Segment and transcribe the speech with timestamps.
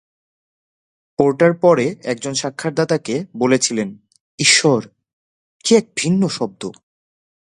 [1.19, 3.89] Porter পরে একজন সাক্ষাৎকারদাতাকে বলেছিলেন:
[4.39, 4.81] 'ঈশ্বর,
[5.65, 6.61] কী এক ভিন্ন শব্দ!